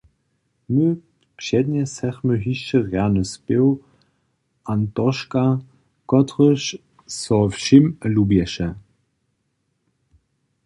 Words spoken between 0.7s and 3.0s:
My přednjesechmy hišće